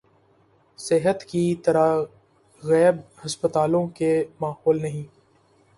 [0.79, 5.03] صحت کی تراغیب ہسپتالوں کے ماحول نہیں